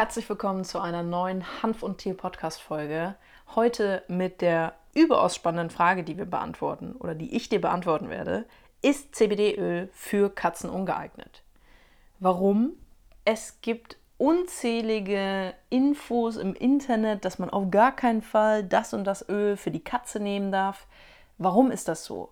[0.00, 3.16] Herzlich willkommen zu einer neuen Hanf- und Tier-Podcast-Folge.
[3.54, 8.46] Heute mit der überaus spannenden Frage, die wir beantworten oder die ich dir beantworten werde:
[8.80, 11.42] Ist CBD-Öl für Katzen ungeeignet?
[12.18, 12.72] Warum?
[13.26, 19.28] Es gibt unzählige Infos im Internet, dass man auf gar keinen Fall das und das
[19.28, 20.86] Öl für die Katze nehmen darf.
[21.36, 22.30] Warum ist das so?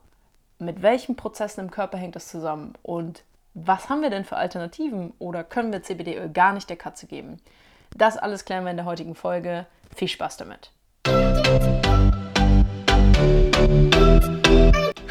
[0.59, 2.73] Mit welchen Prozessen im Körper hängt das zusammen?
[2.83, 3.25] Und
[3.55, 7.39] was haben wir denn für Alternativen oder können wir CBD-Öl gar nicht der Katze geben?
[7.97, 9.67] Das alles klären wir in der heutigen Folge.
[9.95, 10.71] Viel Spaß damit.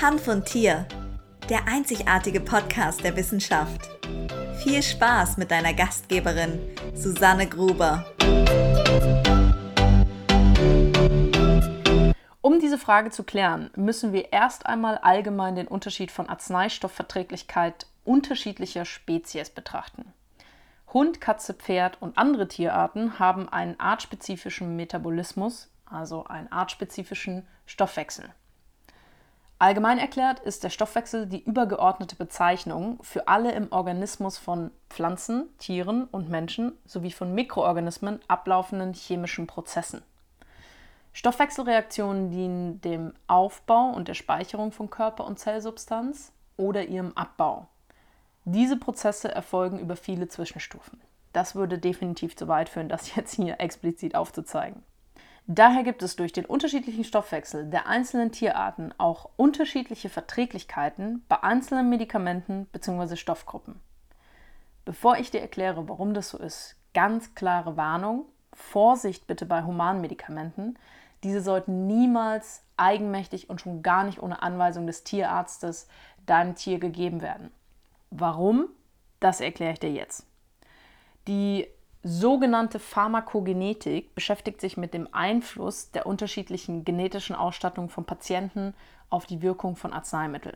[0.01, 0.85] Hanf und Tier,
[1.49, 3.89] der einzigartige Podcast der Wissenschaft.
[4.63, 6.59] Viel Spaß mit deiner Gastgeberin
[6.93, 8.05] Susanne Gruber.
[12.41, 18.85] Um diese Frage zu klären, müssen wir erst einmal allgemein den Unterschied von Arzneistoffverträglichkeit unterschiedlicher
[18.85, 20.13] Spezies betrachten.
[20.93, 28.29] Hund, Katze, Pferd und andere Tierarten haben einen artspezifischen Metabolismus, also einen artspezifischen Stoffwechsel.
[29.59, 36.05] Allgemein erklärt ist der Stoffwechsel die übergeordnete Bezeichnung für alle im Organismus von Pflanzen, Tieren
[36.05, 40.03] und Menschen sowie von Mikroorganismen ablaufenden chemischen Prozessen.
[41.11, 47.67] Stoffwechselreaktionen dienen dem Aufbau und der Speicherung von Körper- und Zellsubstanz oder ihrem Abbau.
[48.49, 51.01] Diese Prozesse erfolgen über viele Zwischenstufen.
[51.33, 54.83] Das würde definitiv zu weit führen, das jetzt hier explizit aufzuzeigen.
[55.47, 61.89] Daher gibt es durch den unterschiedlichen Stoffwechsel der einzelnen Tierarten auch unterschiedliche Verträglichkeiten bei einzelnen
[61.89, 63.17] Medikamenten bzw.
[63.17, 63.81] Stoffgruppen.
[64.85, 70.79] Bevor ich dir erkläre, warum das so ist, ganz klare Warnung, Vorsicht bitte bei Humanmedikamenten.
[71.25, 75.89] Diese sollten niemals eigenmächtig und schon gar nicht ohne Anweisung des Tierarztes
[76.25, 77.51] deinem Tier gegeben werden.
[78.09, 78.69] Warum?
[79.19, 80.25] Das erkläre ich dir jetzt.
[81.27, 81.67] Die
[82.03, 88.73] sogenannte Pharmakogenetik beschäftigt sich mit dem Einfluss der unterschiedlichen genetischen Ausstattung von Patienten
[89.09, 90.55] auf die Wirkung von Arzneimitteln.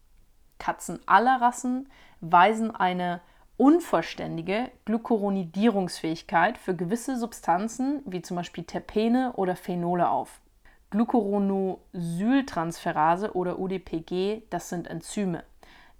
[0.59, 1.89] Katzen aller Rassen
[2.21, 3.21] weisen eine
[3.57, 10.41] unvollständige Glucuronidierungsfähigkeit für gewisse Substanzen wie zum Beispiel Terpene oder Phenole auf.
[10.91, 15.43] Glucuronosyltransferase oder UDPG, das sind Enzyme.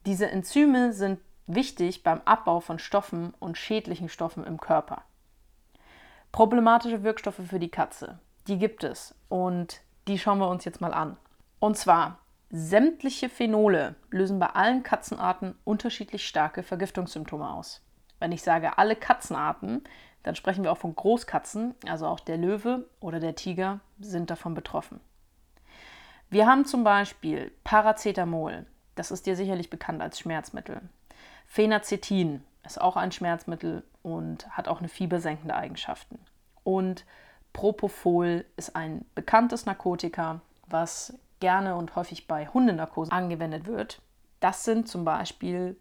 [0.07, 5.03] Diese Enzyme sind wichtig beim Abbau von Stoffen und schädlichen Stoffen im Körper.
[6.33, 10.93] Problematische Wirkstoffe für die Katze, die gibt es und die schauen wir uns jetzt mal
[10.93, 11.17] an.
[11.61, 12.19] Und zwar
[12.57, 17.83] Sämtliche Phenole lösen bei allen Katzenarten unterschiedlich starke Vergiftungssymptome aus.
[18.21, 19.83] Wenn ich sage alle Katzenarten,
[20.23, 24.55] dann sprechen wir auch von Großkatzen, also auch der Löwe oder der Tiger sind davon
[24.55, 25.01] betroffen.
[26.31, 30.81] Wir haben zum Beispiel Paracetamol, das ist dir sicherlich bekannt als Schmerzmittel.
[31.49, 36.21] Phenacetin ist auch ein Schmerzmittel und hat auch eine fiebersenkende Eigenschaften.
[36.63, 37.05] Und
[37.53, 44.01] Propofol ist ein bekanntes Narkotika, was gerne und häufig bei Hundenarkose angewendet wird.
[44.41, 45.77] Das sind zum Beispiel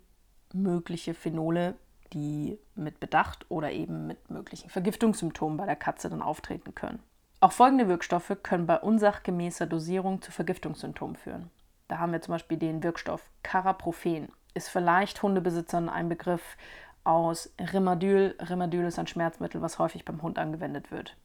[0.53, 1.75] mögliche Phenole,
[2.13, 6.99] die mit Bedacht oder eben mit möglichen Vergiftungssymptomen bei der Katze dann auftreten können.
[7.39, 11.49] Auch folgende Wirkstoffe können bei unsachgemäßer Dosierung zu Vergiftungssymptomen führen.
[11.87, 14.29] Da haben wir zum Beispiel den Wirkstoff Caraprophen.
[14.53, 16.55] Ist vielleicht Hundebesitzern ein Begriff
[17.03, 18.35] aus Rimadyl.
[18.39, 21.17] Rimadyl ist ein Schmerzmittel, was häufig beim Hund angewendet wird.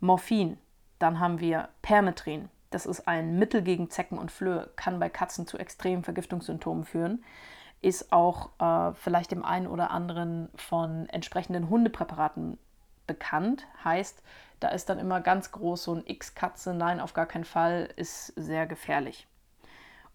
[0.00, 0.58] Morphin.
[0.98, 2.48] Dann haben wir Permetrin.
[2.70, 7.24] Das ist ein Mittel gegen Zecken und Flöhe, kann bei Katzen zu extremen Vergiftungssymptomen führen,
[7.80, 12.58] ist auch äh, vielleicht dem einen oder anderen von entsprechenden Hundepräparaten
[13.06, 13.66] bekannt.
[13.84, 14.22] Heißt,
[14.60, 18.26] da ist dann immer ganz groß so ein X-Katze, nein, auf gar keinen Fall, ist
[18.36, 19.26] sehr gefährlich.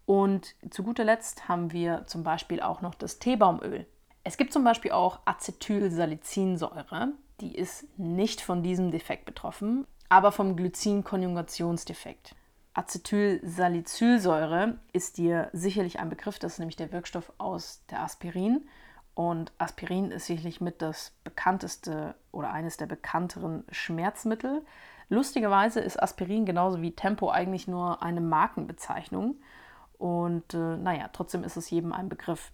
[0.06, 3.86] Und zu guter Letzt haben wir zum Beispiel auch noch das Teebaumöl.
[4.22, 10.56] Es gibt zum Beispiel auch Acetylsalicylsäure, die ist nicht von diesem Defekt betroffen, aber vom
[10.56, 12.34] Glycinkonjugationsdefekt.
[12.74, 18.66] Acetylsalicylsäure ist dir sicherlich ein Begriff, das ist nämlich der Wirkstoff aus der Aspirin.
[19.14, 24.66] Und Aspirin ist sicherlich mit das bekannteste oder eines der bekannteren Schmerzmittel.
[25.08, 29.36] Lustigerweise ist Aspirin genauso wie Tempo eigentlich nur eine Markenbezeichnung.
[29.98, 32.50] Und äh, naja, trotzdem ist es jedem ein Begriff.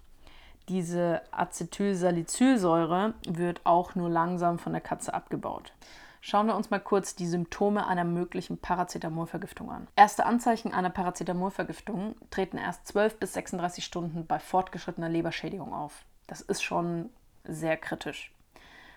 [0.69, 5.73] Diese Acetylsalicylsäure wird auch nur langsam von der Katze abgebaut.
[6.22, 9.88] Schauen wir uns mal kurz die Symptome einer möglichen Paracetamolvergiftung an.
[9.96, 16.05] Erste Anzeichen einer Paracetamolvergiftung treten erst 12 bis 36 Stunden bei fortgeschrittener Leberschädigung auf.
[16.26, 17.08] Das ist schon
[17.44, 18.34] sehr kritisch.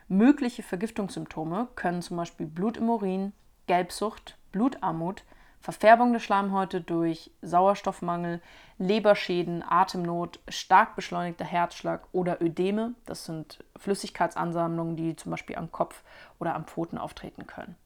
[0.09, 3.31] Mögliche Vergiftungssymptome können zum Beispiel Blut im Urin,
[3.67, 5.23] Gelbsucht, Blutarmut,
[5.63, 8.41] Verfärbung der Schleimhäute durch Sauerstoffmangel,
[8.79, 12.95] Leberschäden, Atemnot, stark beschleunigter Herzschlag oder Ödeme.
[13.05, 16.03] Das sind Flüssigkeitsansammlungen, die zum Beispiel am Kopf
[16.37, 17.77] oder am Pfoten auftreten können.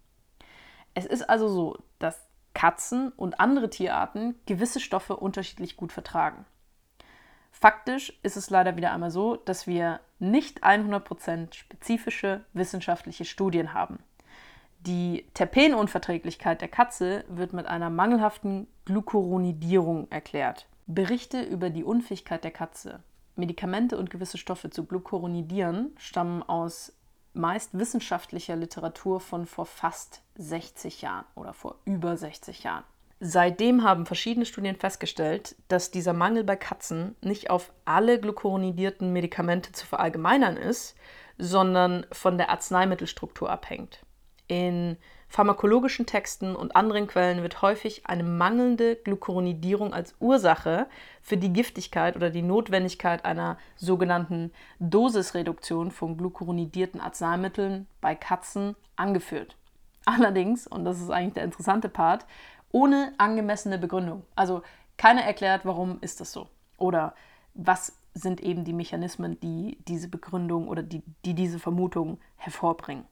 [0.95, 2.25] Es ist also so, dass
[2.55, 6.47] Katzen und andere Tierarten gewisse Stoffe unterschiedlich gut vertragen.
[7.51, 13.99] Faktisch ist es leider wieder einmal so, dass wir nicht 100% spezifische wissenschaftliche Studien haben.
[14.79, 20.67] Die Terpenunverträglichkeit der Katze wird mit einer mangelhaften Glucuronidierung erklärt.
[20.85, 23.01] Berichte über die Unfähigkeit der Katze,
[23.35, 26.93] Medikamente und gewisse Stoffe zu glucuronidieren, stammen aus
[27.33, 32.83] meist wissenschaftlicher Literatur von vor fast 60 Jahren oder vor über 60 Jahren.
[33.19, 39.71] Seitdem haben verschiedene Studien festgestellt, dass dieser Mangel bei Katzen nicht auf alle glucuronidierten Medikamente
[39.71, 40.95] zu verallgemeinern ist,
[41.39, 44.01] sondern von der Arzneimittelstruktur abhängt.
[44.47, 44.97] In
[45.27, 50.87] pharmakologischen Texten und anderen Quellen wird häufig eine mangelnde Glucuronidierung als Ursache
[51.21, 59.57] für die Giftigkeit oder die Notwendigkeit einer sogenannten Dosisreduktion von glucuronidierten Arzneimitteln bei Katzen angeführt.
[60.05, 62.25] Allerdings, und das ist eigentlich der interessante Part,
[62.71, 64.23] ohne angemessene Begründung.
[64.35, 64.61] Also
[64.95, 66.47] keiner erklärt, warum ist das so
[66.77, 67.13] oder
[67.53, 73.05] was sind eben die Mechanismen, die diese Begründung oder die, die diese Vermutung hervorbringen.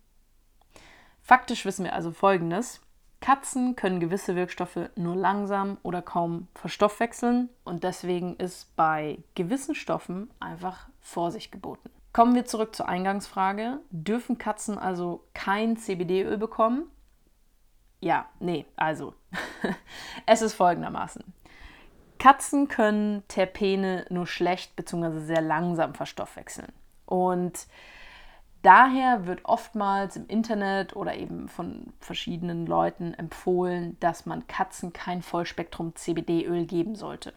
[1.25, 2.81] Faktisch wissen wir also Folgendes.
[3.19, 10.29] Katzen können gewisse Wirkstoffe nur langsam oder kaum verstoffwechseln und deswegen ist bei gewissen Stoffen
[10.39, 11.89] einfach Vorsicht geboten.
[12.13, 13.79] Kommen wir zurück zur Eingangsfrage.
[13.89, 16.83] Dürfen Katzen also kein CBD-Öl bekommen?
[18.01, 19.15] Ja, nee, also
[20.27, 21.23] es ist folgendermaßen.
[22.19, 25.21] Katzen können Terpene nur schlecht bzw.
[25.21, 26.71] sehr langsam verstoffwechseln.
[27.07, 27.65] Und
[28.65, 35.21] Daher wird oftmals im Internet oder eben von verschiedenen Leuten empfohlen, dass man Katzen kein
[35.21, 37.33] Vollspektrum CBD-Öl geben sollte.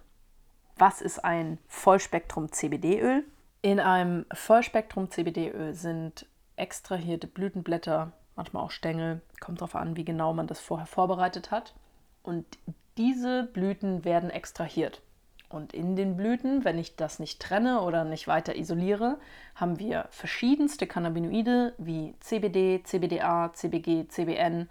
[0.78, 3.24] Was ist ein Vollspektrum CBD-Öl?
[3.60, 6.24] In einem Vollspektrum CBD-Öl sind
[6.56, 11.74] extrahierte Blütenblätter, manchmal auch Stängel, kommt darauf an, wie genau man das vorher vorbereitet hat.
[12.22, 12.46] Und
[12.96, 15.02] diese Blüten werden extrahiert.
[15.48, 19.18] Und in den Blüten, wenn ich das nicht trenne oder nicht weiter isoliere,
[19.54, 24.68] haben wir verschiedenste Cannabinoide wie CBD, CBDA, CBG, CBN,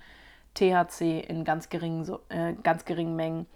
[0.54, 3.48] THC in ganz geringen, äh, ganz geringen Mengen.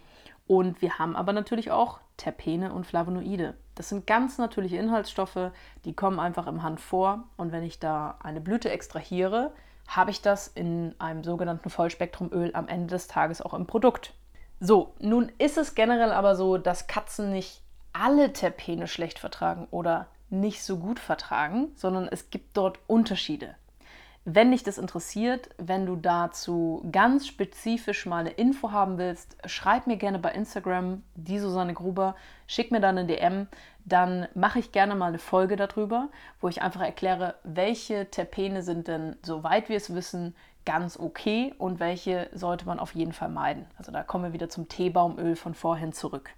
[0.47, 3.55] Und wir haben aber natürlich auch Terpene und Flavonoide.
[3.75, 5.51] Das sind ganz natürliche Inhaltsstoffe,
[5.85, 7.23] die kommen einfach im Hand vor.
[7.37, 9.53] Und wenn ich da eine Blüte extrahiere,
[9.87, 14.13] habe ich das in einem sogenannten Vollspektrumöl am Ende des Tages auch im Produkt.
[14.63, 17.63] So, nun ist es generell aber so, dass Katzen nicht
[17.93, 23.55] alle Terpene schlecht vertragen oder nicht so gut vertragen, sondern es gibt dort Unterschiede.
[24.23, 29.87] Wenn dich das interessiert, wenn du dazu ganz spezifisch mal eine Info haben willst, schreib
[29.87, 32.15] mir gerne bei Instagram, die Susanne Gruber,
[32.45, 33.47] schick mir dann eine DM,
[33.83, 36.09] dann mache ich gerne mal eine Folge darüber,
[36.39, 40.35] wo ich einfach erkläre, welche Terpene sind denn, soweit wir es wissen,
[40.65, 43.65] ganz okay und welche sollte man auf jeden Fall meiden.
[43.77, 46.31] Also da kommen wir wieder zum Teebaumöl von vorhin zurück.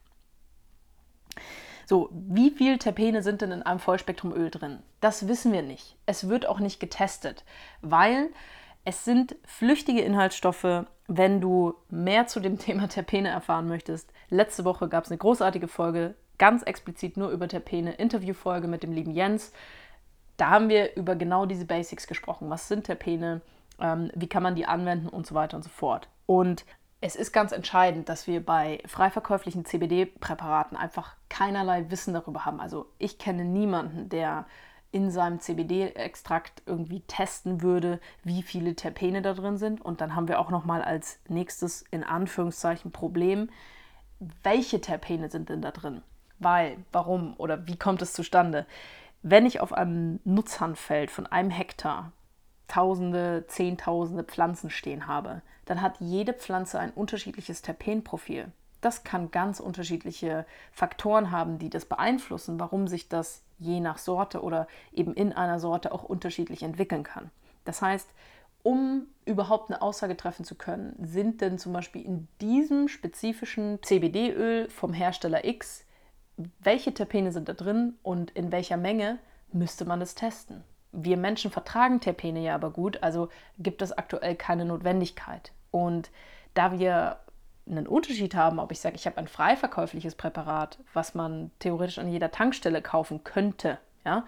[1.86, 4.80] So, wie viel Terpene sind denn in einem Vollspektrumöl drin?
[5.02, 5.98] Das wissen wir nicht.
[6.06, 7.44] Es wird auch nicht getestet,
[7.82, 8.30] weil
[8.86, 10.86] es sind flüchtige Inhaltsstoffe.
[11.08, 15.68] Wenn du mehr zu dem Thema Terpene erfahren möchtest, letzte Woche gab es eine großartige
[15.68, 19.52] Folge, ganz explizit nur über Terpene, Interviewfolge mit dem lieben Jens.
[20.38, 22.50] Da haben wir über genau diese Basics gesprochen.
[22.50, 23.42] Was sind Terpene?
[23.80, 26.08] Ähm, wie kann man die anwenden und so weiter und so fort.
[26.26, 26.66] Und
[27.02, 32.62] es ist ganz entscheidend, dass wir bei freiverkäuflichen CBD-Präparaten einfach keinerlei Wissen darüber haben.
[32.62, 34.46] Also ich kenne niemanden, der
[34.94, 39.82] in seinem CBD-Extrakt irgendwie testen würde, wie viele Terpene da drin sind.
[39.82, 43.50] Und dann haben wir auch noch mal als nächstes in Anführungszeichen Problem,
[44.44, 46.04] welche Terpene sind denn da drin?
[46.40, 48.66] Weil, warum oder wie kommt es zustande?
[49.24, 52.12] Wenn ich auf einem Nutzhandfeld von einem Hektar
[52.68, 58.52] Tausende, Zehntausende Pflanzen stehen habe, dann hat jede Pflanze ein unterschiedliches Terpenprofil.
[58.82, 64.42] Das kann ganz unterschiedliche Faktoren haben, die das beeinflussen, warum sich das je nach Sorte
[64.42, 67.32] oder eben in einer Sorte auch unterschiedlich entwickeln kann.
[67.64, 68.10] Das heißt,
[68.62, 74.70] um überhaupt eine Aussage treffen zu können, sind denn zum Beispiel in diesem spezifischen CBD-Öl
[74.70, 75.86] vom Hersteller X,
[76.60, 79.20] welche Terpene sind da drin und in welcher Menge,
[79.52, 80.64] müsste man es testen.
[80.94, 85.52] Wir Menschen vertragen Terpene ja aber gut, also gibt es aktuell keine Notwendigkeit.
[85.72, 86.12] Und
[86.54, 87.18] da wir
[87.68, 91.98] einen Unterschied haben, ob ich sage, ich habe ein frei verkäufliches Präparat, was man theoretisch
[91.98, 94.26] an jeder Tankstelle kaufen könnte, ja,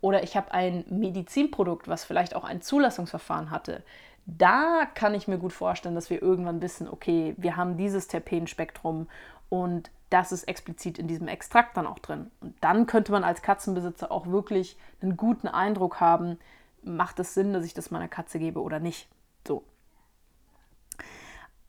[0.00, 3.82] oder ich habe ein Medizinprodukt, was vielleicht auch ein Zulassungsverfahren hatte,
[4.30, 9.08] Da kann ich mir gut vorstellen, dass wir irgendwann wissen, okay, wir haben dieses Terpenspektrum
[9.48, 12.30] und das ist explizit in diesem Extrakt dann auch drin.
[12.40, 16.38] Und dann könnte man als Katzenbesitzer auch wirklich einen guten Eindruck haben,
[16.82, 19.08] macht es Sinn, dass ich das meiner Katze gebe oder nicht.
[19.46, 19.64] So.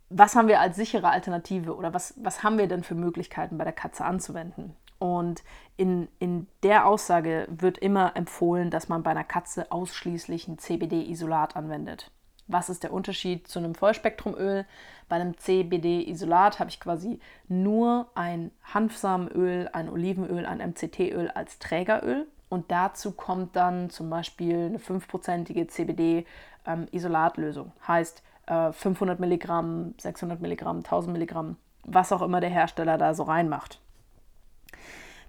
[0.09, 3.63] Was haben wir als sichere Alternative oder was, was haben wir denn für Möglichkeiten bei
[3.63, 4.75] der Katze anzuwenden?
[4.97, 5.43] Und
[5.77, 11.55] in, in der Aussage wird immer empfohlen, dass man bei einer Katze ausschließlich ein CBD-Isolat
[11.55, 12.11] anwendet.
[12.49, 14.65] Was ist der Unterschied zu einem Vollspektrumöl?
[15.07, 22.25] Bei einem CBD-Isolat habe ich quasi nur ein Hanfsamenöl, ein Olivenöl, ein MCT-Öl als Trägeröl.
[22.49, 27.71] Und dazu kommt dann zum Beispiel eine 5%ige CBD-Isolatlösung.
[27.87, 33.21] Heißt äh, 500 Milligramm, 600 Milligramm, 1000 Milligramm, was auch immer der Hersteller da so
[33.23, 33.79] reinmacht.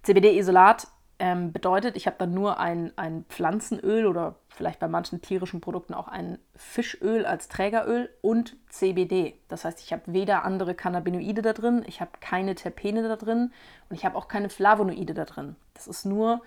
[0.05, 0.87] CBD-Isolat
[1.21, 5.93] ähm, bedeutet, ich habe dann nur ein, ein Pflanzenöl oder vielleicht bei manchen tierischen Produkten
[5.93, 9.39] auch ein Fischöl als Trägeröl und CBD.
[9.49, 13.53] Das heißt, ich habe weder andere Cannabinoide da drin, ich habe keine Terpene da drin
[13.91, 15.57] und ich habe auch keine Flavonoide da drin.
[15.75, 16.41] Das ist nur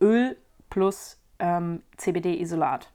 [0.00, 0.36] Öl
[0.70, 2.90] plus ähm, CBD-Isolat.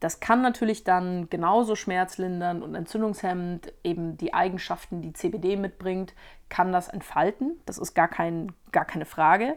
[0.00, 6.14] Das kann natürlich dann genauso schmerzlindernd und entzündungshemmend eben die Eigenschaften, die CBD mitbringt,
[6.48, 7.60] kann das entfalten.
[7.64, 9.56] Das ist gar, kein, gar keine Frage.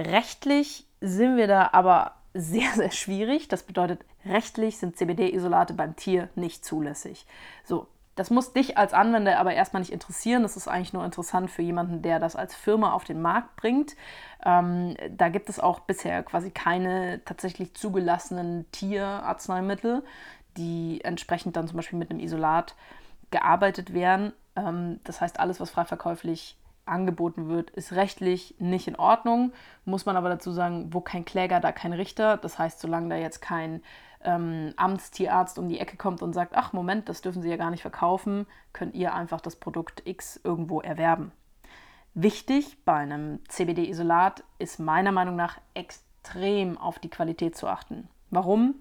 [0.00, 3.48] Rechtlich sind wir da aber sehr, sehr schwierig.
[3.48, 7.26] Das bedeutet, rechtlich sind CBD-Isolate beim Tier nicht zulässig.
[7.64, 10.42] So, das muss dich als Anwender aber erstmal nicht interessieren.
[10.42, 13.94] Das ist eigentlich nur interessant für jemanden, der das als Firma auf den Markt bringt.
[14.44, 20.02] Ähm, da gibt es auch bisher quasi keine tatsächlich zugelassenen Tierarzneimittel,
[20.56, 22.74] die entsprechend dann zum Beispiel mit einem Isolat
[23.30, 24.32] gearbeitet werden.
[24.56, 26.56] Ähm, das heißt, alles, was frei verkäuflich
[26.90, 29.52] angeboten wird, ist rechtlich nicht in Ordnung.
[29.84, 32.36] Muss man aber dazu sagen, wo kein Kläger, da kein Richter.
[32.36, 33.82] Das heißt, solange da jetzt kein
[34.22, 37.70] ähm, Amtstierarzt um die Ecke kommt und sagt, ach Moment, das dürfen Sie ja gar
[37.70, 41.32] nicht verkaufen, könnt ihr einfach das Produkt X irgendwo erwerben.
[42.14, 48.08] Wichtig bei einem CBD-Isolat ist meiner Meinung nach extrem auf die Qualität zu achten.
[48.30, 48.74] Warum?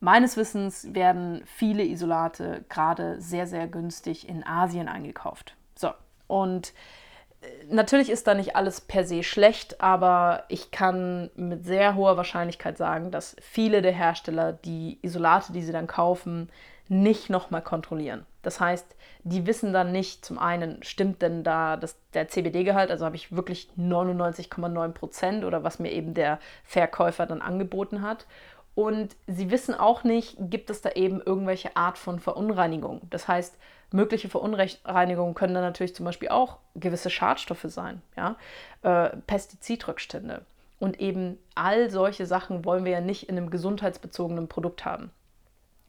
[0.00, 5.56] Meines Wissens werden viele Isolate gerade sehr, sehr günstig in Asien eingekauft.
[5.74, 5.90] So,
[6.26, 6.72] und
[7.70, 12.76] natürlich ist da nicht alles per se schlecht, aber ich kann mit sehr hoher Wahrscheinlichkeit
[12.76, 16.50] sagen, dass viele der Hersteller die Isolate, die sie dann kaufen,
[16.88, 18.24] nicht nochmal kontrollieren.
[18.42, 23.04] Das heißt, die wissen dann nicht, zum einen, stimmt denn da das, der CBD-Gehalt, also
[23.04, 28.26] habe ich wirklich 99,9 Prozent oder was mir eben der Verkäufer dann angeboten hat.
[28.74, 33.02] Und sie wissen auch nicht, gibt es da eben irgendwelche Art von Verunreinigung.
[33.10, 33.58] Das heißt,
[33.90, 38.36] mögliche Verunreinigungen können dann natürlich zum Beispiel auch gewisse Schadstoffe sein, ja?
[38.82, 40.44] Äh, Pestizidrückstände.
[40.78, 45.10] Und eben all solche Sachen wollen wir ja nicht in einem gesundheitsbezogenen Produkt haben.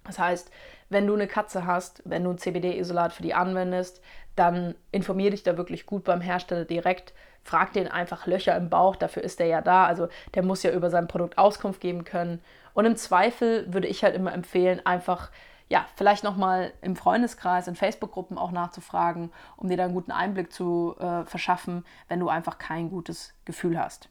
[0.06, 0.50] Das heißt,
[0.90, 4.02] wenn du eine Katze hast, wenn du ein CBD-Isolat für die anwendest,
[4.36, 7.14] dann informier dich da wirklich gut beim Hersteller direkt.
[7.44, 9.86] Frag den einfach Löcher im Bauch, dafür ist der ja da.
[9.86, 12.42] Also der muss ja über sein Produkt Auskunft geben können.
[12.74, 15.30] Und im Zweifel würde ich halt immer empfehlen, einfach
[15.70, 20.52] ja, vielleicht nochmal im Freundeskreis, in Facebook-Gruppen auch nachzufragen, um dir da einen guten Einblick
[20.52, 24.10] zu äh, verschaffen, wenn du einfach kein gutes Gefühl hast.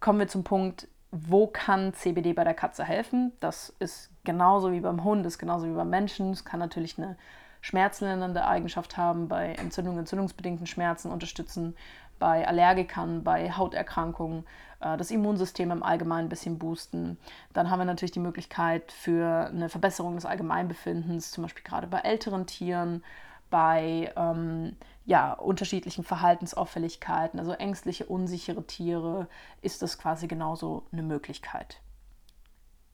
[0.00, 3.32] Kommen wir zum Punkt, wo kann CBD bei der Katze helfen?
[3.38, 6.30] Das ist genauso wie beim Hund, ist genauso wie beim Menschen.
[6.30, 7.18] Es kann natürlich eine
[7.60, 11.76] schmerzlindernde Eigenschaft haben, bei Entzündungen, entzündungsbedingten Schmerzen unterstützen,
[12.22, 14.46] bei Allergikern, bei Hauterkrankungen,
[14.78, 17.18] äh, das Immunsystem im Allgemeinen ein bisschen boosten.
[17.52, 21.98] Dann haben wir natürlich die Möglichkeit für eine Verbesserung des Allgemeinbefindens, zum Beispiel gerade bei
[21.98, 23.02] älteren Tieren,
[23.50, 29.26] bei ähm, ja, unterschiedlichen Verhaltensauffälligkeiten, also ängstliche, unsichere Tiere,
[29.60, 31.80] ist das quasi genauso eine Möglichkeit.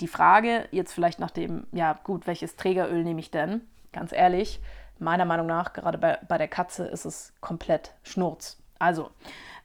[0.00, 3.60] Die Frage jetzt vielleicht nach dem, ja gut, welches Trägeröl nehme ich denn?
[3.92, 4.62] Ganz ehrlich,
[4.98, 8.56] meiner Meinung nach, gerade bei, bei der Katze ist es komplett Schnurz.
[8.78, 9.10] Also,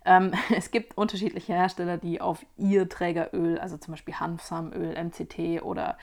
[0.05, 5.97] ähm, es gibt unterschiedliche Hersteller, die auf ihr Trägeröl, also zum Beispiel Hanfsamenöl, MCT oder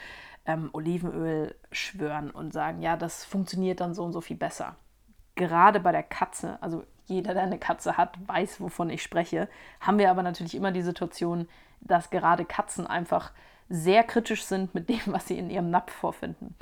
[0.46, 4.76] ähm, Olivenöl schwören und sagen, ja, das funktioniert dann so und so viel besser.
[5.34, 9.48] Gerade bei der Katze, also jeder, der eine Katze hat, weiß, wovon ich spreche,
[9.80, 11.48] haben wir aber natürlich immer die Situation,
[11.80, 13.32] dass gerade Katzen einfach
[13.68, 16.54] sehr kritisch sind mit dem, was sie in ihrem Napf vorfinden.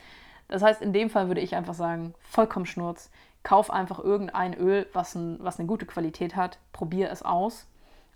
[0.49, 3.11] Das heißt, in dem Fall würde ich einfach sagen, vollkommen Schnurz,
[3.43, 7.67] kauf einfach irgendein Öl, was, ein, was eine gute Qualität hat, probier es aus.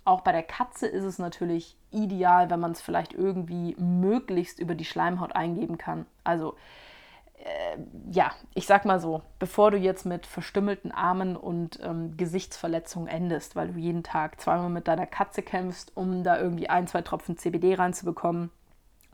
[0.05, 4.75] Auch bei der Katze ist es natürlich ideal, wenn man es vielleicht irgendwie möglichst über
[4.75, 6.07] die Schleimhaut eingeben kann.
[6.25, 6.57] Also
[7.43, 7.79] äh,
[8.11, 13.57] ja, ich sag mal so, bevor du jetzt mit verstümmelten Armen und ähm, Gesichtsverletzungen endest,
[13.57, 17.37] weil du jeden Tag zweimal mit deiner Katze kämpfst, um da irgendwie ein, zwei Tropfen
[17.37, 18.51] CBD reinzubekommen,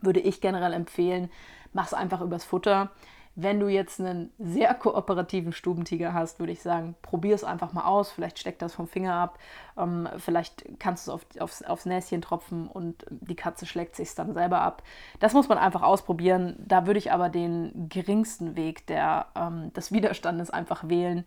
[0.00, 1.30] würde ich generell empfehlen,
[1.72, 2.90] mach es einfach übers Futter.
[3.40, 7.84] Wenn du jetzt einen sehr kooperativen Stubentiger hast, würde ich sagen, probier es einfach mal
[7.84, 8.10] aus.
[8.10, 9.38] Vielleicht steckt das vom Finger ab.
[9.76, 14.12] Ähm, vielleicht kannst du es auf, aufs, aufs Näschen tropfen und die Katze schlägt sich
[14.16, 14.82] dann selber ab.
[15.20, 16.56] Das muss man einfach ausprobieren.
[16.58, 21.24] Da würde ich aber den geringsten Weg der, ähm, des Widerstandes einfach wählen.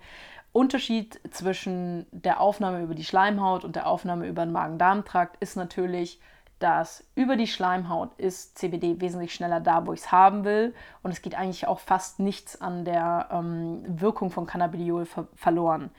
[0.52, 6.20] Unterschied zwischen der Aufnahme über die Schleimhaut und der Aufnahme über den Magen-Darm-Trakt ist natürlich,
[6.62, 10.74] dass über die Schleimhaut ist CBD wesentlich schneller da, wo ich es haben will.
[11.04, 15.90] Und es geht eigentlich auch fast nichts an der ähm, Wirkung von Cannabidiol ver verloren.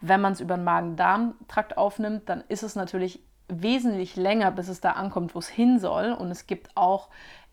[0.00, 4.80] Wenn man es über den Magen-Darm-Trakt aufnimmt, dann ist es natürlich wesentlich länger, bis es
[4.80, 6.12] da ankommt, wo es hin soll.
[6.12, 7.08] Und es gibt auch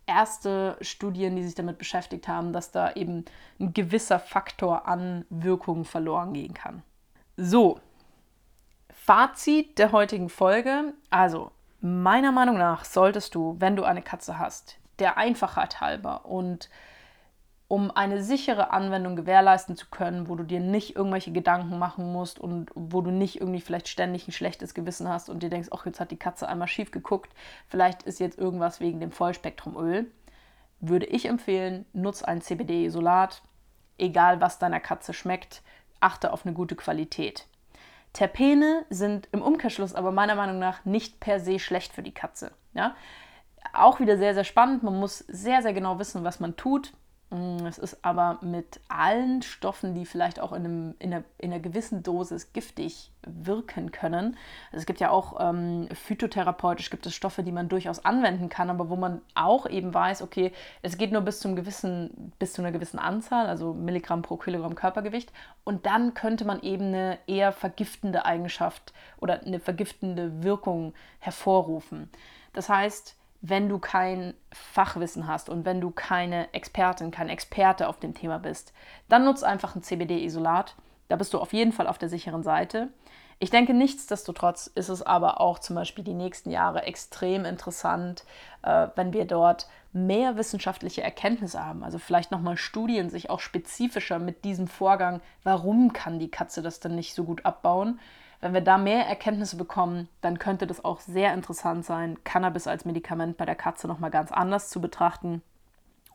[0.06, 3.26] erste Studien, die sich damit beschäftigt haben, dass da eben
[3.60, 6.82] ein gewisser Faktor an Wirkung verloren gehen kann.
[7.38, 7.80] So,
[8.92, 10.94] Fazit der heutigen Folge.
[11.10, 16.70] Also, Meiner Meinung nach solltest du, wenn du eine Katze hast, der Einfachheit halber und
[17.70, 22.40] um eine sichere Anwendung gewährleisten zu können, wo du dir nicht irgendwelche Gedanken machen musst
[22.40, 25.86] und wo du nicht irgendwie vielleicht ständig ein schlechtes Gewissen hast und dir denkst, ach,
[25.86, 27.32] jetzt hat die Katze einmal schief geguckt,
[27.68, 30.12] vielleicht ist jetzt irgendwas wegen dem Vollspektrumöl,
[30.82, 33.44] würde ich empfehlen, nutz ein CBD-Isolat,
[34.00, 35.62] egal was deiner Katze schmeckt,
[36.00, 37.46] achte auf eine gute Qualität.
[38.14, 42.52] Terpene sind im Umkehrschluss aber meiner Meinung nach nicht per se schlecht für die Katze.
[42.74, 42.96] Ja?
[43.74, 44.84] Auch wieder sehr, sehr spannend.
[44.84, 46.94] Man muss sehr, sehr genau wissen, was man tut.
[47.32, 51.52] Mm, es ist aber mit allen Stoffen, die vielleicht auch in, einem, in, einer, in
[51.52, 54.36] einer gewissen Dosis giftig wirken können.
[54.72, 58.72] Also es gibt ja auch ähm, phytotherapeutisch gibt es Stoffe, die man durchaus anwenden kann,
[58.72, 62.64] aber wo man auch eben weiß, okay, es geht nur bis zum gewissen, bis zu
[62.64, 65.32] einer gewissen Anzahl, also Milligramm pro Kilogramm Körpergewicht.
[65.64, 72.10] Und dann könnte man eben eine eher vergiftende Eigenschaft oder eine vergiftende Wirkung hervorrufen.
[72.54, 78.00] Das heißt, wenn du kein Fachwissen hast und wenn du keine Expertin, kein Experte auf
[78.00, 78.74] dem Thema bist,
[79.08, 80.76] dann nutze einfach ein CBD-Isolat.
[81.08, 82.90] Da bist du auf jeden Fall auf der sicheren Seite.
[83.42, 88.26] Ich denke, nichtsdestotrotz ist es aber auch zum Beispiel die nächsten Jahre extrem interessant,
[88.64, 91.86] äh, wenn wir dort mehr wissenschaftliche Erkenntnisse haben.
[91.86, 96.82] Also vielleicht nochmal Studien sich auch spezifischer mit diesem Vorgang, warum kann die Katze das
[96.82, 98.02] denn nicht so gut abbauen,
[98.42, 102.86] wenn wir da mehr Erkenntnisse bekommen, dann könnte das auch sehr interessant sein, Cannabis als
[102.86, 105.42] Medikament bei der Katze nochmal ganz anders zu betrachten.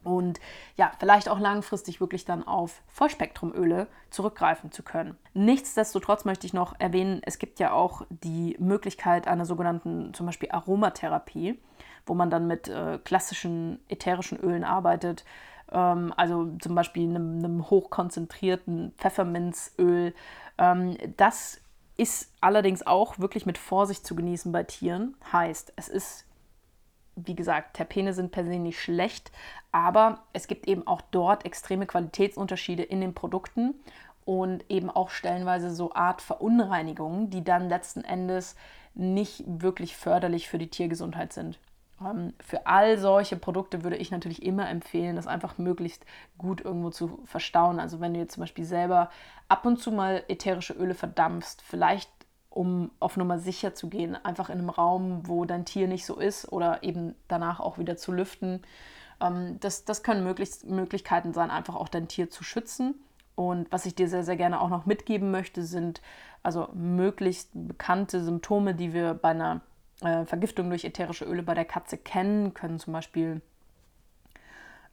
[0.03, 0.39] Und
[0.77, 5.17] ja, vielleicht auch langfristig wirklich dann auf Vollspektrumöle zurückgreifen zu können.
[5.33, 10.51] Nichtsdestotrotz möchte ich noch erwähnen, es gibt ja auch die Möglichkeit einer sogenannten zum Beispiel
[10.51, 11.59] Aromatherapie,
[12.05, 15.25] wo man dann mit äh, klassischen ätherischen Ölen arbeitet
[15.73, 20.15] ähm, also zum Beispiel einem, einem hochkonzentrierten Pfefferminzöl.
[20.59, 21.61] Ähm, das
[21.97, 25.17] ist allerdings auch wirklich mit Vorsicht zu genießen bei Tieren.
[25.33, 26.27] Heißt, es ist,
[27.15, 29.31] wie gesagt, Terpene sind per se nicht schlecht,
[29.71, 33.75] aber es gibt eben auch dort extreme Qualitätsunterschiede in den Produkten
[34.25, 38.57] und eben auch stellenweise so Art Verunreinigungen, die dann letzten Endes
[38.95, 41.59] nicht wirklich förderlich für die Tiergesundheit sind.
[42.05, 46.05] Ähm, für all solche Produkte würde ich natürlich immer empfehlen, das einfach möglichst
[46.39, 47.81] gut irgendwo zu verstauen.
[47.81, 49.11] Also wenn du jetzt zum Beispiel selber
[49.49, 52.11] ab und zu mal ätherische Öle verdampfst, vielleicht
[52.51, 56.19] um auf Nummer sicher zu gehen, einfach in einem Raum, wo dein Tier nicht so
[56.19, 58.63] ist oder eben danach auch wieder zu lüften.
[59.21, 62.95] Ähm, das, das können möglichst, Möglichkeiten sein, einfach auch dein Tier zu schützen.
[63.35, 66.01] Und was ich dir sehr, sehr gerne auch noch mitgeben möchte, sind
[66.45, 69.61] also möglichst bekannte Symptome, die wir bei einer
[70.05, 73.41] äh, Vergiftung durch ätherische Öle bei der Katze kennen, können zum Beispiel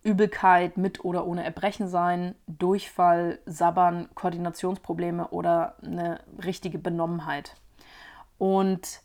[0.04, 7.56] Übelkeit mit oder ohne Erbrechen sein, Durchfall, Sabbern, Koordinationsprobleme oder eine richtige Benommenheit.
[8.40, 9.02] Und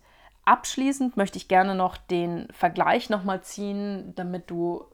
[0.47, 4.87] abschließend möchte ich gerne noch den Vergleich nochmal ziehen, damit du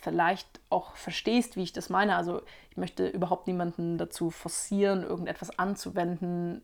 [0.00, 2.16] vielleicht auch verstehst, wie ich das meine.
[2.16, 6.62] Also ich möchte überhaupt niemanden dazu forcieren, irgendetwas anzuwenden,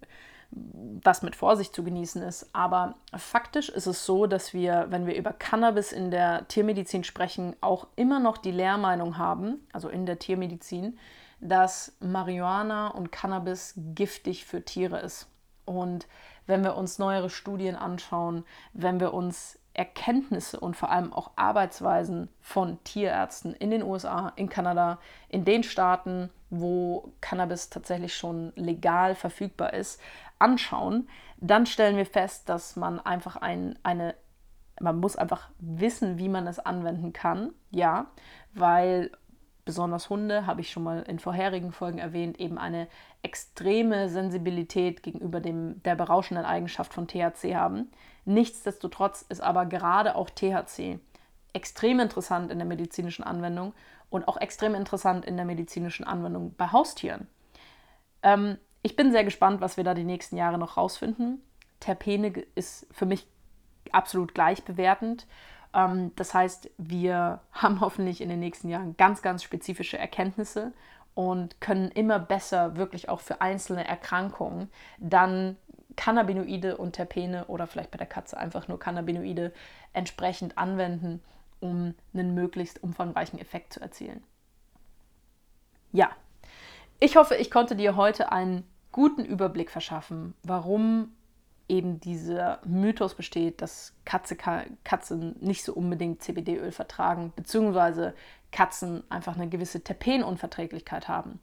[0.53, 2.51] was mit Vorsicht zu genießen ist.
[2.53, 7.55] Aber faktisch ist es so, dass wir, wenn wir über Cannabis in der Tiermedizin sprechen,
[7.61, 10.99] auch immer noch die Lehrmeinung haben, also in der Tiermedizin,
[11.41, 15.29] dass Marihuana und Cannabis giftig für Tiere ist.
[15.65, 16.07] Und
[16.47, 22.29] wenn wir uns neuere Studien anschauen, wenn wir uns Erkenntnisse und vor allem auch Arbeitsweisen
[22.41, 29.15] von Tierärzten in den USA, in Kanada, in den Staaten, wo Cannabis tatsächlich schon legal
[29.15, 30.01] verfügbar ist,
[30.39, 34.15] anschauen, dann stellen wir fest, dass man einfach ein, eine,
[34.81, 38.07] man muss einfach wissen, wie man es anwenden kann, ja,
[38.53, 39.11] weil
[39.65, 42.89] besonders Hunde, habe ich schon mal in vorherigen Folgen erwähnt, eben eine
[43.23, 47.91] extreme Sensibilität gegenüber dem, der berauschenden Eigenschaft von THC haben.
[48.25, 50.99] Nichtsdestotrotz ist aber gerade auch THC
[51.53, 53.73] extrem interessant in der medizinischen Anwendung
[54.09, 57.27] und auch extrem interessant in der medizinischen Anwendung bei Haustieren.
[58.23, 61.43] Ähm, ich bin sehr gespannt, was wir da die nächsten Jahre noch rausfinden.
[61.81, 63.27] Terpene ist für mich
[63.93, 65.27] absolut gleichbewertend.
[65.75, 70.73] Ähm, das heißt, wir haben hoffentlich in den nächsten Jahren ganz, ganz spezifische Erkenntnisse
[71.15, 75.57] und können immer besser wirklich auch für einzelne Erkrankungen dann
[75.97, 79.53] Cannabinoide und Terpene oder vielleicht bei der Katze einfach nur Cannabinoide
[79.93, 81.23] entsprechend anwenden,
[81.61, 84.23] um einen möglichst umfangreichen Effekt zu erzielen.
[85.93, 86.11] Ja,
[87.01, 91.13] ich hoffe, ich konnte dir heute einen guten Überblick verschaffen, warum
[91.69, 94.37] eben dieser Mythos besteht, dass Katze,
[94.85, 98.15] Katzen nicht so unbedingt CBD-Öl vertragen, beziehungsweise
[98.51, 101.41] Katzen einfach eine gewisse Terpenunverträglichkeit haben.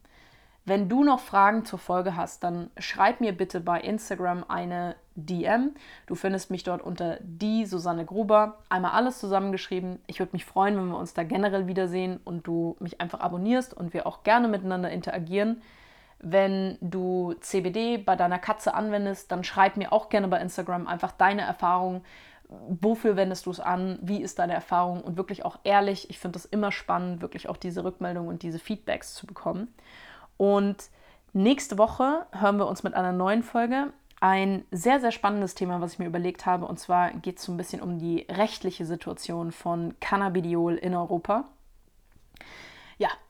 [0.68, 5.72] Wenn du noch Fragen zur Folge hast, dann schreib mir bitte bei Instagram eine DM.
[6.08, 8.58] Du findest mich dort unter die Susanne Gruber.
[8.68, 10.00] Einmal alles zusammengeschrieben.
[10.08, 13.74] Ich würde mich freuen, wenn wir uns da generell wiedersehen und du mich einfach abonnierst
[13.74, 15.62] und wir auch gerne miteinander interagieren.
[16.20, 21.14] Wenn du CBD bei deiner Katze anwendest, dann schreib mir auch gerne bei Instagram einfach
[21.14, 22.04] deine Erfahrung.
[22.50, 24.00] Wofür wendest du es an?
[24.02, 25.00] Wie ist deine Erfahrung?
[25.00, 26.10] Und wirklich auch ehrlich.
[26.10, 29.74] Ich finde es immer spannend, wirklich auch diese Rückmeldungen und diese Feedbacks zu bekommen.
[30.38, 30.90] Und
[31.34, 33.92] nächste Woche hören wir uns mit einer neuen Folge.
[34.20, 36.66] Ein sehr, sehr spannendes Thema, was ich mir überlegt habe.
[36.66, 41.46] Und zwar geht es so ein bisschen um die rechtliche Situation von Cannabidiol in Europa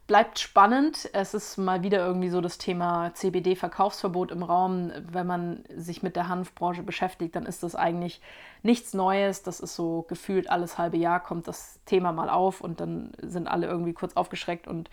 [0.08, 1.10] bleibt spannend.
[1.12, 4.92] Es ist mal wieder irgendwie so das Thema CBD-Verkaufsverbot im Raum.
[5.12, 8.22] Wenn man sich mit der Hanfbranche beschäftigt, dann ist das eigentlich
[8.64, 9.44] nichts Neues.
[9.44, 13.48] Das ist so gefühlt alles halbe Jahr kommt das Thema mal auf und dann sind
[13.48, 14.90] alle irgendwie kurz aufgeschreckt und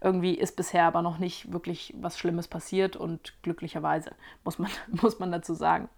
[0.00, 4.12] irgendwie ist bisher aber noch nicht wirklich was Schlimmes passiert und glücklicherweise
[4.44, 5.90] muss man, muss man dazu sagen.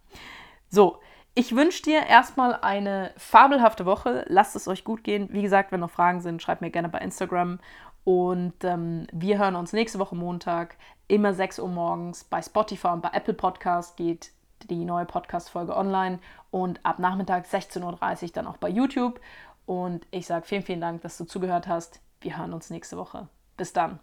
[0.68, 0.98] So,
[1.38, 4.24] ich wünsche dir erstmal eine fabelhafte Woche.
[4.26, 5.28] Lasst es euch gut gehen.
[5.30, 7.58] Wie gesagt, wenn noch Fragen sind, schreibt mir gerne bei Instagram
[8.06, 10.76] und ähm, wir hören uns nächste Woche Montag,
[11.08, 12.22] immer 6 Uhr morgens.
[12.22, 14.30] Bei Spotify und bei Apple Podcast geht
[14.70, 16.20] die neue Podcast-Folge online
[16.52, 19.20] und ab Nachmittag 16.30 Uhr dann auch bei YouTube.
[19.66, 22.00] Und ich sage vielen, vielen Dank, dass du zugehört hast.
[22.20, 23.26] Wir hören uns nächste Woche.
[23.56, 23.98] Bis dann.